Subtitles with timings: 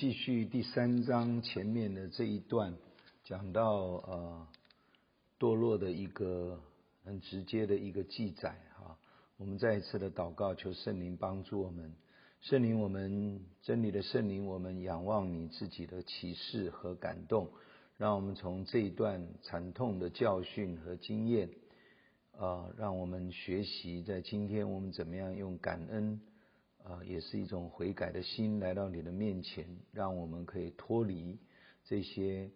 [0.00, 2.72] 继续第三章前面的这一段，
[3.24, 3.74] 讲到
[4.06, 4.46] 呃
[5.40, 6.62] 堕落的一个
[7.02, 8.96] 很直接的一个记载哈。
[9.38, 11.92] 我们再一次的祷告，求圣灵帮助我们，
[12.42, 17.50] 圣灵我们真理的圣灵，我们仰望你自己的启示和感动，
[17.96, 21.50] 让我们从这一段惨痛的教训和经验，
[22.36, 26.20] 啊，让我们学习在今天我们怎么样用感恩。
[26.84, 31.38] 啊，也是一种悔改的心来到你的面前，让我们可以脱离
[31.84, 32.50] 这些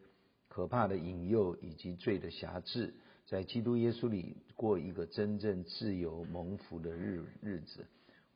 [0.48, 2.94] 可怕的引诱以及罪的辖制，
[3.26, 7.86] 在基督耶稣里过一个真正自由蒙福的日日子。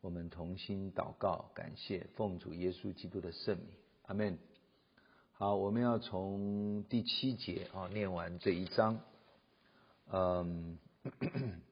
[0.01, 3.66] 我们同心祷告，感谢奉主耶稣基督的圣名，
[4.07, 4.39] 阿门。
[5.32, 9.01] 好，我们要从第七节啊念完这一章，
[10.10, 10.79] 嗯。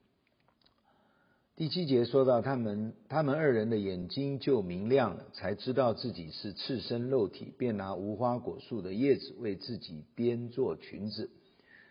[1.56, 11.30] 第七节说到他们，他们二人的眼睛就明亮了，才知道自己是赤身肉体，便拿无花果树的叶子为自己编做裙子。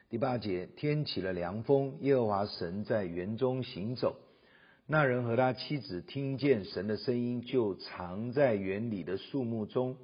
[0.10, 4.18] 第八节，天起了凉风，耶和华神在园中行走，
[4.86, 9.96] 那人和他妻子听见神的声音，就藏在园里的树木中，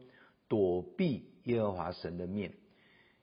[0.48, 2.54] 躲避耶和华神的面。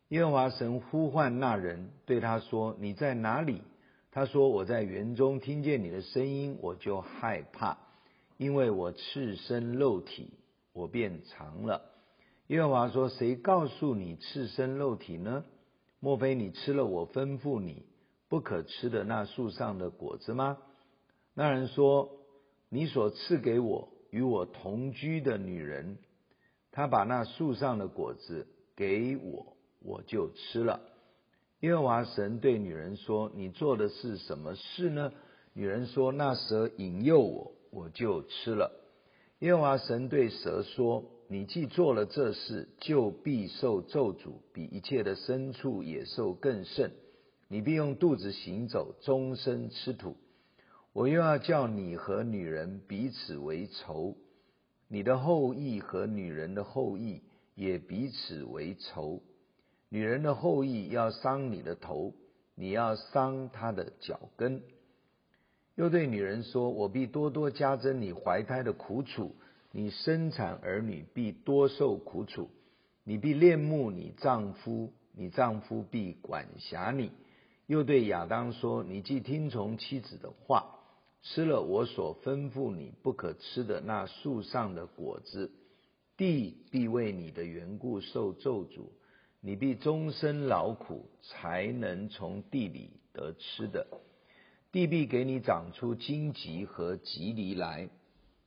[0.09, 3.62] 耶和华神呼唤那人，对他说：“你在哪里？”
[4.17, 7.77] 他说：“我在园中听见你的声音，我就害怕，
[8.39, 10.31] 因为我赤身肉体，
[10.73, 11.83] 我变长了。”
[12.48, 15.45] 耶和华说：“谁告诉你赤身肉体呢？
[16.00, 17.84] 莫非你吃了我吩咐你
[18.31, 20.56] 不可吃的那树上的果子吗？”
[21.36, 22.11] 那人说
[22.70, 25.98] ：“你所赐给我与我同居的女人，
[26.73, 30.80] 她把那树上的果子给我，我就吃了。”
[31.61, 35.11] 耶和华神对女人说：“你做的是什么事呢？”
[35.55, 38.70] 女人说：“那蛇引诱我，我就吃了。”
[39.41, 46.92] 耶和华神对蛇说：“你既做了这事，就必受咒诅，比一切的牲畜野兽更甚。
[47.48, 50.17] 你必用肚子行走，终身吃土。
[50.92, 54.17] 我又要叫你和女人彼此为仇，
[54.89, 57.23] 你的后裔和女人的后裔
[57.55, 59.23] 也彼此为仇。”
[59.96, 62.12] 女人的后裔要伤你的头，
[62.55, 64.62] 你要伤她的脚跟。
[65.74, 69.35] 又对女人说：“我必多多加增你怀胎的苦楚，
[69.73, 72.51] 你生产儿女必多受苦楚。
[73.05, 77.11] 你必恋慕你丈夫，你丈夫必管辖你。”
[77.67, 80.77] 又对亚当说：“你既听从妻子的话，
[81.23, 85.51] 吃了我所吩咐你不可吃的那树上的果子，
[86.18, 88.83] 地必为你的缘故受咒诅。”
[89.46, 93.86] 你必终身劳苦，才能从地里得吃的。
[94.73, 97.89] 地必给你长出荆棘和蒺藜来，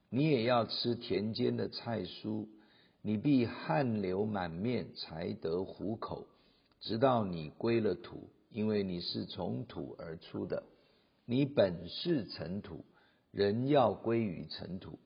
[0.09, 2.47] 你也要吃田间的菜蔬。
[3.01, 6.27] 你必汗流满面，才得糊口，
[6.81, 10.63] 直到你归了土，因为你是从土而出的。
[11.23, 12.83] 你本是尘土，
[13.31, 14.99] 人要归于尘土。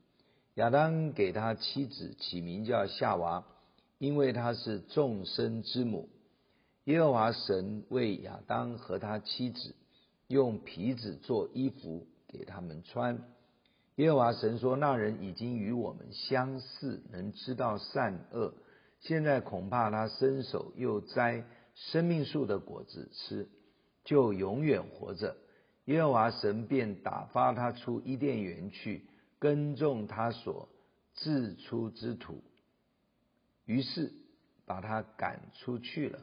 [0.55, 3.45] 亚当给他妻子起名叫夏娃。
[4.03, 6.09] 因为她是众生之母，
[6.83, 9.75] 耶和华神为亚当和他妻子
[10.27, 13.23] 用皮子做衣服给他们穿。
[13.95, 18.53] 耶和华神说：“那人已经与我们相似，能知道善恶。
[18.99, 23.47] 现在恐怕他伸手又摘生命树的果子吃，
[24.03, 25.37] 就永远活着。”
[25.85, 29.05] 耶和华神便打发他出伊甸园去，
[29.39, 30.67] 耕种他所
[31.13, 32.43] 自出之土。
[33.65, 34.11] 于是
[34.65, 36.19] 把他赶出去了，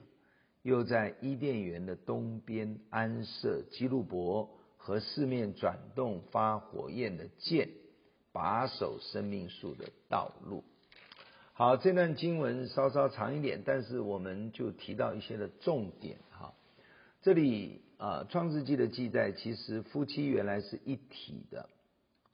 [0.63, 7.69] 又在伊甸园的东边安设基路伯和四面转动发火焰的箭，
[8.33, 10.65] 把守生命树的道路。
[11.53, 16.55] 好，这段经文稍稍长一点，但是我们就提到一些的重点哈。
[17.21, 21.69] 这里啊，创世纪的记载，其实夫妻原来是一体的。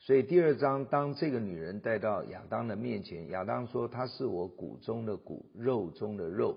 [0.07, 6.57] 所以第二章，当这个女人带到亚当的面前，亚当说：“她是我骨中的骨，肉中的肉。”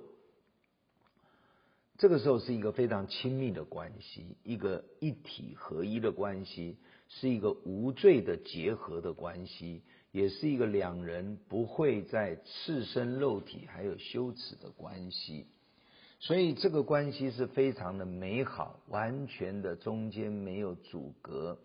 [1.97, 9.81] 这个时候是一个非常亲密的关系，一个一体合一的关系，是一个无罪的结合的关系，
[10.11, 15.47] 也是一个两人不会再赤身肉体还有羞耻的关系。
[16.19, 21.57] 所以这个关系是非常的美好，完全的中间没有阻隔。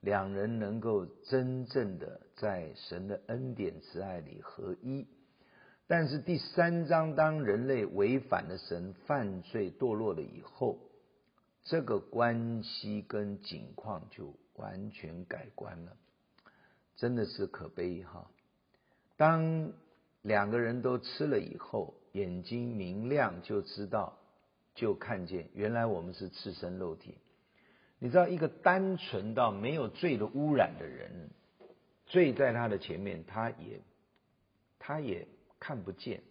[0.00, 5.06] 两人能够真正的在神的恩典慈爱里合一，
[5.86, 10.78] 但是第三章当人类违反了神，犯罪堕落了以后，
[11.64, 15.96] 这个关系跟景况就完全改观了，
[16.96, 18.30] 真的是可悲哈！
[19.18, 19.72] 当
[20.22, 24.16] 两个人都吃了以后，眼睛明亮，就知道，
[24.74, 27.18] 就看见原来我们是赤身肉体。
[28.02, 31.30] 你知道，一个单纯到没有罪的污染的人，
[32.06, 33.80] 罪在他的前面，他也
[34.78, 36.22] 他也看不见，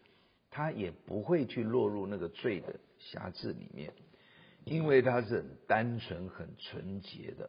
[0.49, 3.93] 他也不会去落入那个罪的辖制里面，
[4.65, 7.47] 因为他是很单纯、很纯洁的。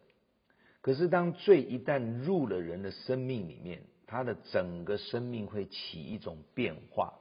[0.82, 7.14] 可是，当罪一旦入了人的生命里面，他的整个生命会起一种变化，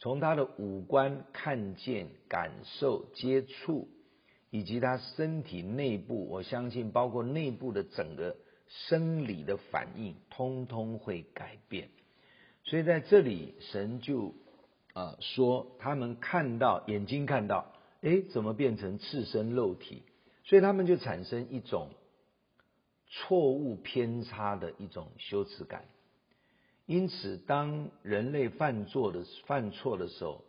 [0.00, 3.88] 从他的五官看见、感受、接触，
[4.54, 8.36] 以及他身体内部，我相信包括内部的整个
[8.68, 11.88] 生理的反应，通通会改变。
[12.62, 14.32] 所以在这里，神就
[14.92, 17.72] 啊说，他们看到眼睛看到，
[18.02, 20.04] 哎，怎么变成赤身肉体？
[20.44, 21.90] 所以他们就产生一种。
[23.16, 25.84] 错误偏差的一种羞耻感，
[26.86, 30.44] 因此，当人类犯错的犯错的时候，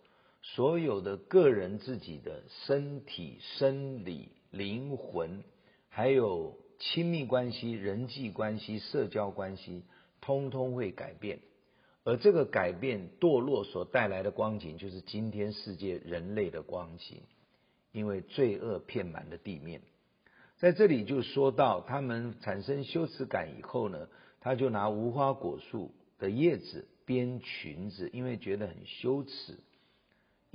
[0.54, 5.44] 所有的个人自己的身体、生理、灵魂，
[5.90, 9.84] 还有亲密关系、人际关系、社交关系，
[10.22, 11.40] 通通会改变。
[12.04, 17.24] 而这个改变堕落所带来的光景，就是今天世界人类的光景，
[17.92, 19.82] 因为罪恶遍满的地面。
[20.58, 24.08] 在这里就说到，他们产生羞耻感以后呢，
[24.42, 29.58] 他就拿无花果树的叶子编裙子，因为觉得很羞耻。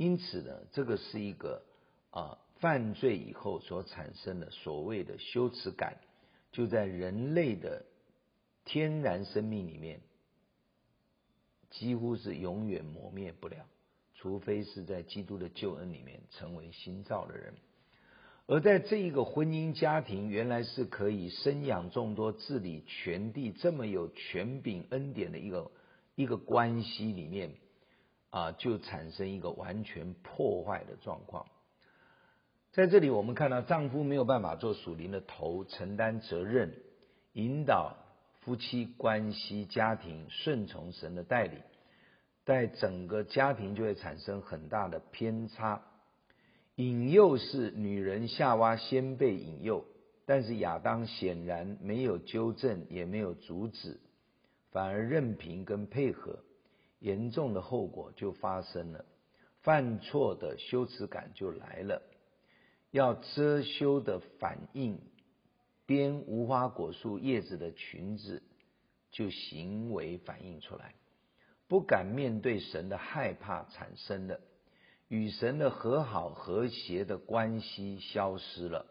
[0.00, 1.62] 因此呢，这个是一个
[2.10, 5.98] 啊犯罪以后所产生的所谓的羞耻感，
[6.52, 7.84] 就在人类的
[8.64, 10.00] 天然生命里面，
[11.68, 13.66] 几乎是永远磨灭不了，
[14.14, 17.52] 除非是在基督的救恩里面成为新造的人。
[18.46, 25.70] 而在这一个婚姻家庭，原来是可以生养众多、治理全地这么有权柄恩典的一个
[26.14, 27.52] 一个关系里面，
[28.30, 31.46] 啊，就产生一个完全破坏的状况。
[32.72, 36.72] 在这里，我们看到丈夫没有办法做属灵的头，承担责任，
[37.32, 37.96] 引导
[38.40, 41.60] 夫妻关系、家庭顺从神的带领，
[42.44, 45.82] 在整个家庭就会产生很大的偏差。
[46.76, 49.84] 引诱是女人夏娃先被引诱，
[50.24, 53.98] 但是亚当显然没有纠正，也没有阻止，
[54.70, 56.38] 反而任凭跟配合，
[57.00, 59.04] 严重的后果就发生了，
[59.62, 62.00] 犯错的羞耻感就来了，
[62.90, 65.00] 要遮羞的反应，
[65.86, 68.42] 编无花果树叶子的裙子
[69.10, 70.94] 就行为反映出来，
[71.66, 74.38] 不敢面对神的害怕产生了。
[75.08, 78.86] 与神的和好和谐的关系消失了，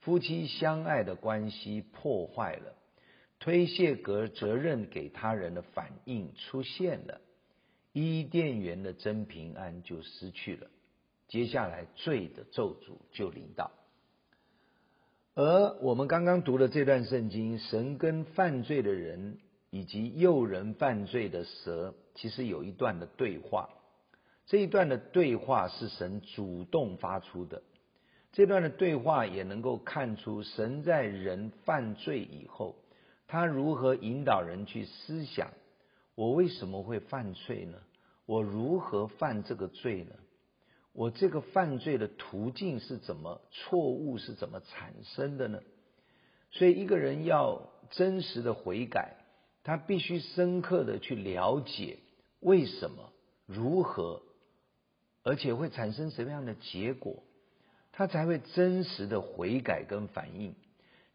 [0.00, 2.74] 夫妻相爱的关系破坏了，
[3.38, 7.22] 推卸责责任给他人的反应出现了，
[7.98, 10.68] 伊甸园的真平安就失去了，
[11.28, 13.70] 接下来罪的咒诅就临到。
[15.34, 19.38] 而我们刚刚读的这段圣经，神跟犯罪的人
[19.70, 23.70] 以及诱人犯罪的蛇，其实有一段的对话。
[24.44, 27.62] 这一段的对话是神主动发出的，
[28.30, 32.76] 这段的对话也能够看出神在人犯罪以后，
[33.26, 35.50] 他如何引导人去思想：
[36.16, 37.78] 我为什么会犯罪呢？
[38.24, 40.16] 我如何犯这个罪呢？
[40.92, 43.40] 我这个犯罪的途径是怎么？
[43.52, 45.60] 错误是怎么产生的呢？
[46.50, 49.14] 所以一个人要真实的悔改，
[49.62, 51.98] 他必须深刻的去了解
[52.40, 53.12] 为什么、
[53.46, 54.22] 如何。
[55.22, 57.24] 而且会产生什么样的结果，
[57.90, 60.54] 他才会真实的悔改跟反应。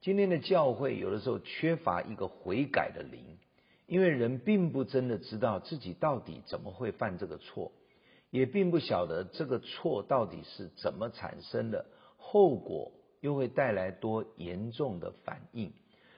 [0.02, 3.38] 今天的教会有的时候缺乏一个悔改的灵，
[3.92, 7.74] 因为人并不真的知道自己到底怎么会犯这个错，
[8.30, 15.74] 也并不晓得这个错到底是怎么产生的，后果又会带来多严重的反应。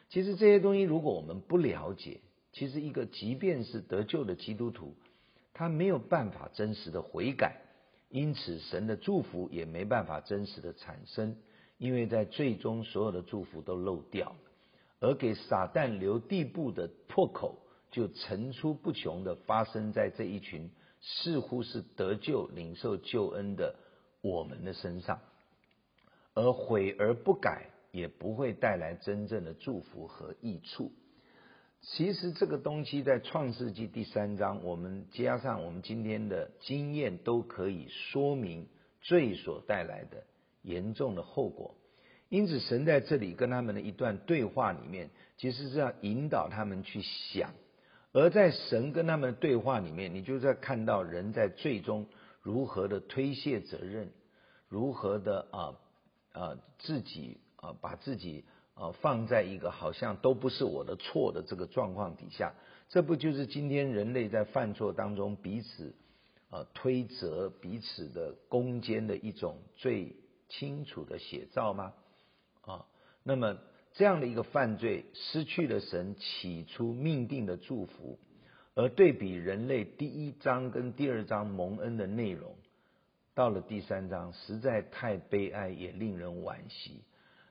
[0.09, 2.19] 其实这些东西如果我们不了解，
[2.51, 4.93] 其实一个即便是得救的基督徒，
[5.51, 7.59] 他没有办法真实的悔改。
[8.09, 11.35] 因此，神的祝福也没办法真实的产生，
[11.79, 14.35] 因为在最终所有的祝福都漏掉，
[14.99, 17.57] 而给撒旦留地步的破口
[17.93, 23.75] 就层出不穷的发生在这一群似乎是得救、领受救恩的
[24.21, 25.19] 我们的身上，
[26.33, 30.91] 而悔而不改也不会带来真正的祝福和益处。
[31.81, 38.67] 其实这个东西在创世纪第三章，我们加上我们今天的经验，都可以说明
[39.01, 40.23] 罪所带来的
[40.63, 41.75] 严重的后果。
[42.29, 47.53] 因此，神在这里跟他们的一段对话里面，其实是要引导他们去想，
[48.13, 52.05] 而在神跟他们的对话里面，你就在看到人在最终
[52.41, 54.11] 如何的推卸责任，
[54.69, 55.75] 如何的啊
[56.31, 62.53] 啊自己啊把自己啊放在一个好像都不是我的错的这个状况底下，
[62.87, 65.95] 这不就是今天人类在犯错当中彼此
[66.51, 70.15] 啊推责、彼此的攻坚的一种最
[70.49, 71.93] 清楚的写照吗？
[72.61, 72.85] 啊，
[73.23, 73.57] 那么。
[73.93, 78.17] 这样的一个犯罪，失去了神起初命定的祝福，
[78.73, 82.55] 而对比人类第一章跟第二章蒙恩的内容，
[83.35, 87.03] 到了第三章实在太悲哀，也令人惋惜。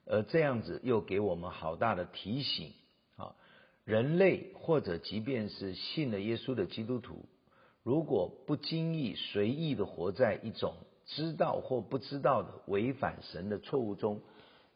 [0.05, 2.73] 而这样子又给我们好大的提醒
[3.15, 3.37] 啊！
[3.85, 7.25] 人类或者即便是信了耶稣的基督徒，
[7.85, 10.75] 如果不经意随意的活在一种
[11.07, 14.21] 知道或不知道的违反神的错误中。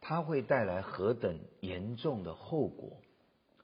[0.08, 3.00] 它会带来何等严重的后果？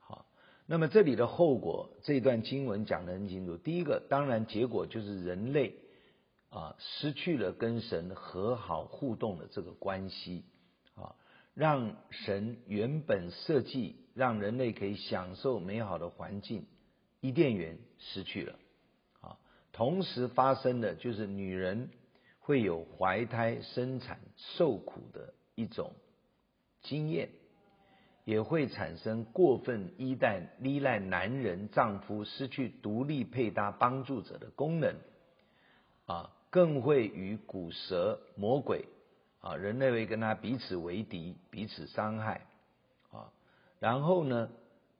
[0.01, 0.25] 好，
[0.65, 3.55] 那么这里的后果，这段经文讲得很清楚。
[3.55, 5.77] 第一个，当然结果就是人类
[6.49, 10.43] 啊失去了跟神和好互动的这个关系
[10.95, 11.15] 啊，
[11.53, 16.65] 让神原本设计让人类可以享受美好的环境，
[17.21, 18.59] 伊甸园失去了
[19.21, 19.37] 啊。
[19.71, 21.89] 同时发生的就是女人
[22.41, 25.93] 会有怀胎生产受苦的一种。
[26.83, 27.29] 经验
[28.25, 34.95] 也会产生过分依赖依赖男人丈夫，失去独立配搭帮助者的功能，
[36.05, 38.85] 啊，更会与古蛇魔鬼
[39.41, 42.45] 啊，人类会跟他彼此为敌，彼此伤害，
[43.11, 43.33] 啊，
[43.79, 44.49] 然后呢，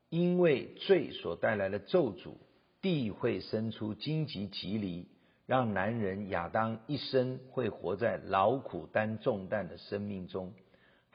[0.10, 2.34] 因为罪所带来的咒诅，
[2.82, 5.06] 地会生出荆棘蒺藜，
[5.46, 10.54] 让男人亚当一生会活在劳苦担重担的生命中。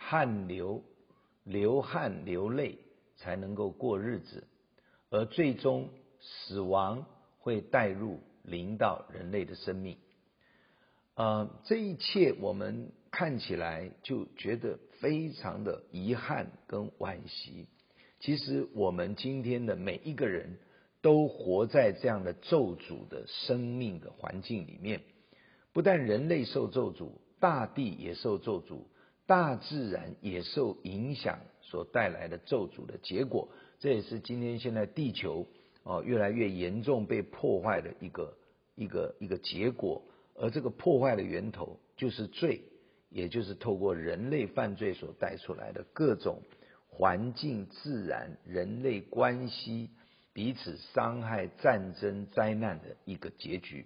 [0.01, 0.83] 汗流，
[1.45, 2.79] 流汗流泪
[3.17, 4.47] 才能够过日子，
[5.11, 5.91] 而最终
[6.21, 7.05] 死亡
[7.39, 9.99] 会带入临到人类的生命。
[11.15, 17.67] 呃，这一切我们看起来就觉得非常的遗憾跟惋惜。
[18.21, 20.59] 其实我们今天的每一个人
[21.03, 25.03] 都活在这样的咒诅的生命的环境里面，
[25.73, 28.85] 不但人类受咒诅，大地也受咒诅。
[29.29, 35.47] 大自然也受影响所带来的咒诅的结果，这也是今天现在地球
[35.83, 38.35] 哦越来越严重被破坏的一个
[38.75, 40.03] 一个一个结果。
[40.35, 42.63] 而这个破坏的源头就是罪，
[43.11, 46.41] 也就是透过人类犯罪所带出来的各种
[46.89, 49.91] 环境、自然、人类关系
[50.33, 53.85] 彼此伤害、战争、灾难的一个结局。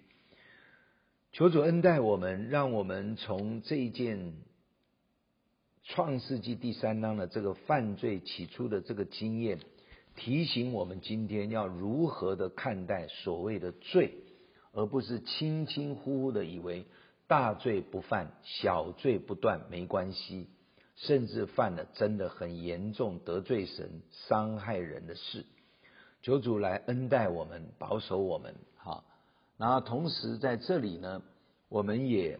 [1.33, 4.31] 求主恩待我们，让我们从这一件。
[5.85, 9.59] 创世纪第三章的这个犯罪起初的这个经验，
[10.15, 14.15] 提醒我们今天要如何的看待所谓的罪，
[14.71, 16.85] 而不是轻轻忽忽的以为
[17.27, 20.47] 大罪不犯，小罪不断没关系，
[20.95, 25.45] 甚至犯了真的很严重得罪神、伤害人的事。
[26.21, 29.03] 求主来恩待我们，保守我们，哈。
[29.57, 31.21] 然后同时在这里呢，
[31.67, 32.39] 我们也。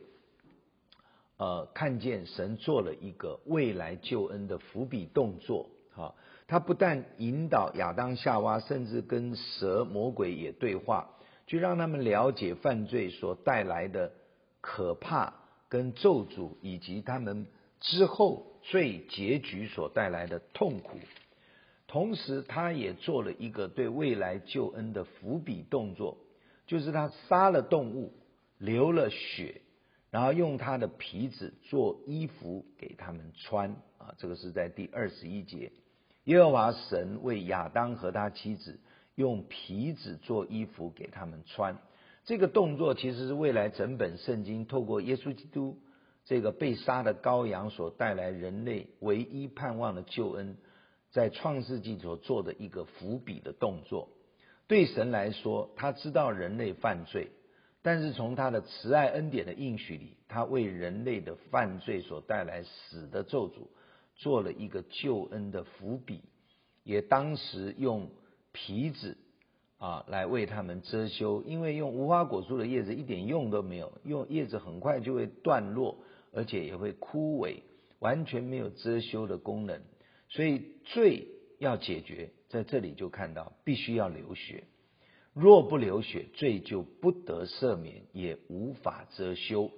[1.38, 6.14] 呃，看见神做了一个未来救恩的伏笔动作，哈，
[6.48, 11.10] 他不但引导亚当夏娃，甚至跟蛇魔鬼也对话，
[11.48, 14.12] 去让他们了解犯罪所带来的
[14.62, 15.34] 可怕
[15.68, 17.48] 跟咒诅，以及他们
[17.80, 21.00] 之后最结局所带来的痛苦。
[21.88, 26.18] 同时，他也做了一个对未来救恩的伏笔动作，
[26.68, 28.14] 就是他杀了动物，
[28.60, 29.62] 流了血。
[30.14, 35.72] 然后用他的皮子做衣服给他们穿啊，这个是在第二十一节。
[36.26, 38.80] 耶和华神为亚当和他妻子
[39.16, 41.80] 用皮子做衣服给他们穿，
[42.26, 45.80] 这个动作其实是未来整本圣经透过耶稣基督
[46.26, 50.58] 这个被杀的羔羊所带来人类唯一盼望的救恩，
[51.10, 54.10] 在创世纪所做的一个伏笔的动作。
[54.68, 57.32] 对神来说，他知道人类犯罪。
[57.84, 63.68] 但是从他的慈爱恩典的应许里，他为人类的犯罪所带来死的咒诅，
[64.16, 66.22] 做了一个救恩的伏笔，
[66.84, 68.10] 也当时用
[68.54, 69.18] 皮子
[69.78, 75.98] 啊来为他们遮羞，因为用无花果树的叶子一点用都没有，用叶子很快就会断落，
[76.32, 77.58] 而且也会枯萎，
[78.00, 79.82] 完全没有遮羞的功能，
[80.30, 81.28] 所以罪
[81.60, 84.64] 要解决，在这里就看到必须要流血。
[85.34, 89.72] 若不流血，罪就不得赦免，也无法遮羞。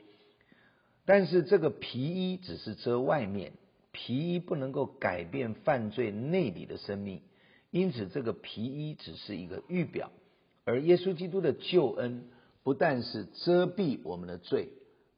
[1.05, 3.53] 但是这个皮衣只是遮外面，
[3.91, 7.21] 皮衣不能够改变犯罪内里的生命，
[7.71, 10.11] 因此，这个皮衣只是一个预表，
[10.65, 12.27] 而耶稣基督的救恩
[12.63, 14.69] 不但是遮蔽我们的罪，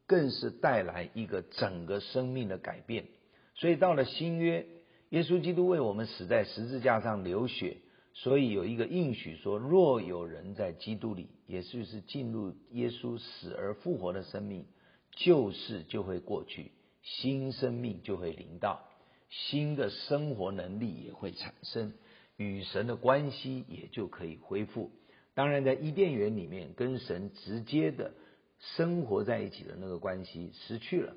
[0.06, 3.06] 更是带来一个整个生命的改变。
[3.54, 4.66] 所以到了新约，
[5.08, 7.78] 耶稣基督为我们死在十字架上流血，
[8.20, 14.66] 所以有一个应许说：若有人在基督里，也就是进入耶稣死而复活的生命，
[15.12, 18.82] 旧事就会过去，新生命就会临到，
[19.28, 21.92] 新的生活能力也会产生，
[22.36, 24.90] 与神的关系也就可以恢复。
[25.34, 28.14] 当然，在伊甸园里面跟神直接的
[28.58, 31.14] 生活在一起的那个关系失去了，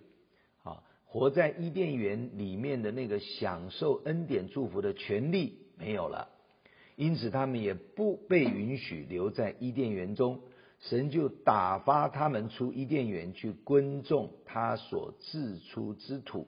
[0.61, 6.29] 啊，活在伊甸园里面的那个享受恩典祝福的权利没有了，
[6.95, 10.41] 因此他们也不被允许留在伊甸园中。
[10.79, 16.47] 神就打发他们出伊甸园去耕种他所自出之土，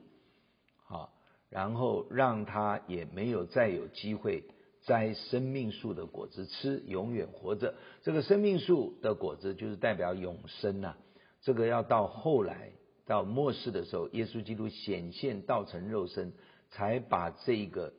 [0.82, 1.12] 好，
[1.50, 4.42] 然后让他也没有再有机会
[4.82, 7.76] 摘生命树的果子吃，永远活着。
[8.02, 10.96] 这个生命树的果子就是代表永生呐、
[11.40, 12.72] 这个要到后来
[13.06, 16.32] 到末世的时候，耶稣基督显现道成肉身，
[16.70, 17.92] 才把这个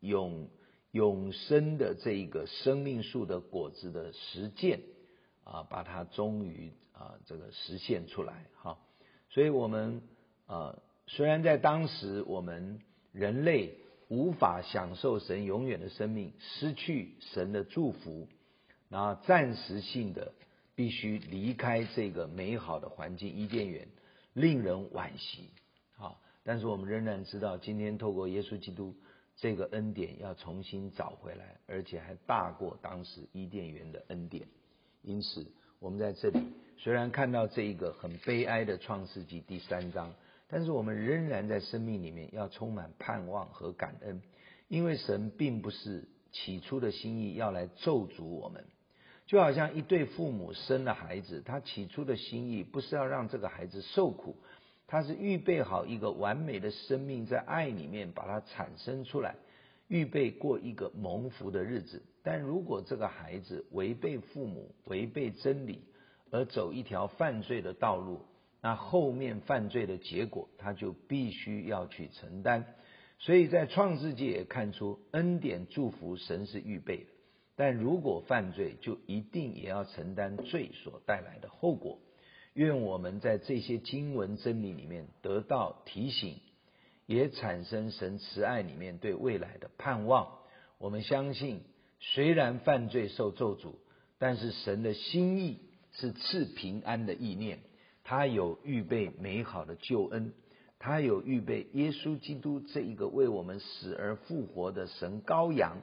[0.00, 0.50] 永
[0.96, 4.80] 永生的这一个生命树的果子的实践。
[5.48, 8.76] 啊，把它终于啊这个实现出来哈，
[9.30, 10.02] 所以我们
[10.46, 10.76] 啊
[11.06, 12.80] 虽然在当时我们
[13.12, 18.26] 人类无法享受神永远的生命，失去神的祝福，
[18.88, 20.32] 然后暂时性的
[20.74, 23.86] 必须离开这个美好的环境伊甸园，
[24.32, 25.50] 令人惋惜
[25.96, 28.96] 啊，但是我们仍然知道，今天透过耶稣基督
[29.36, 34.48] 这个恩典要重新找回来，而且还大过当时伊甸园的恩典。
[35.02, 35.46] 因此，
[35.78, 36.40] 我们在这里
[36.78, 40.14] 虽然看到这一个很悲哀的创世纪第三章，
[40.48, 44.22] 但是我们仍然在生命里面要充满盼望和感恩，
[44.68, 48.64] 因为神并不是起初的心意要来咒诅我们，
[49.26, 54.36] 就好像一对父母生了孩子，他起初的心意不是要让这个孩子受苦，
[54.86, 59.34] 他是预备好一个完美的生命在爱里面把它产生出来。
[59.88, 65.84] 预备过一个蒙福的日子，但如果这个孩子违背父母、违背真理，
[66.32, 68.20] 而走一条犯罪的道路，
[68.60, 72.64] 那后面犯罪的结果，他就必须要去承担。
[73.20, 77.10] 所以在创世纪也看出恩典祝福神是预备的，
[77.54, 82.00] 但如果犯罪，就一定也要承担罪所带来的后果。
[82.56, 86.40] 愿我们在这些经文真理里面得到提醒。
[87.06, 90.26] 也产生神慈爱里面对未来的盼望。
[90.78, 91.60] 我们相信，
[92.00, 93.74] 虽然犯罪受咒诅，
[94.18, 95.60] 但是神的心意
[95.92, 97.60] 是赐平安的意念。
[98.02, 100.32] 他有预备美好的救恩，
[100.80, 105.78] 他有预备耶稣基督这一个为我们死而复活的神羔羊，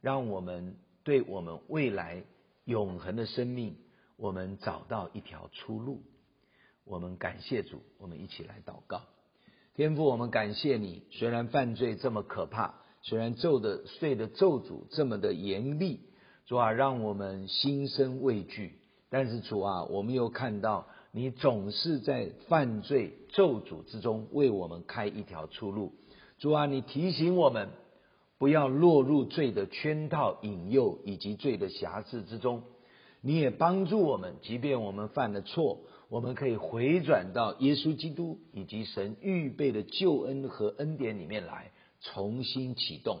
[0.00, 2.22] 让我们对我们未来
[2.64, 3.76] 永恒的生命，
[4.16, 6.00] 我们找到一条出路。
[6.84, 9.02] 我们感谢主，我们一起来祷告。
[9.74, 11.04] 天父，我们感谢你。
[11.10, 16.00] 虽然犯罪这么可怕，虽然咒的罪的咒诅这么的严厉，
[16.46, 18.78] 主啊，让我们心生畏惧。
[19.08, 25.92] 但是主啊，我们又看到你总是在犯罪咒诅之中为我们开一条出路。
[26.38, 27.68] 主啊，你提醒我们
[28.38, 32.64] 不要落入罪的圈套、引诱以及罪的辖制之中。
[33.20, 35.78] 你也帮助我们，即便我们犯了错。
[36.12, 41.70] 我们可以回转到耶稣基督以及神预备的救恩和恩典里面来，
[42.02, 43.20] 重新启动。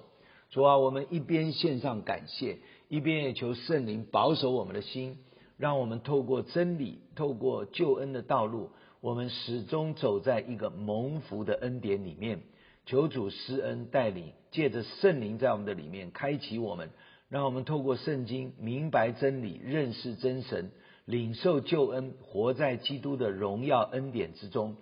[0.50, 2.58] 主啊，我们一边献上感谢，
[2.90, 5.16] 一边也求圣灵保守我们的心，
[5.56, 8.68] 让我们透过真理、透过救恩的道路，
[9.00, 12.42] 我们始终走在一个蒙福的恩典里面。
[12.84, 16.90] 求主施恩带领，借着圣灵在我们的里面开启我们，
[17.30, 20.70] 让我们透过圣经明白真理，认识真神。
[21.12, 24.76] 领受救恩，活在基督的荣耀恩典之中，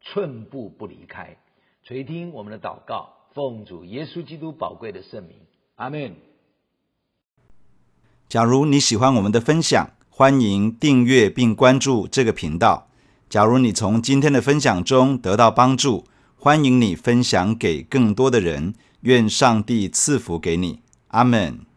[0.00, 1.36] 寸步不离开。
[1.82, 5.34] 垂听我们的祷告，奉主耶稣基督宝贵的圣名，
[5.74, 6.14] 阿门。
[8.28, 12.86] 假如你喜欢我们的分享，欢迎订阅并关注这个频道。
[13.28, 16.04] 假如你从今天的分享中得到帮助，
[16.36, 18.74] 欢迎你分享给更多的人。
[19.00, 21.71] 愿上帝赐福给你，阿门。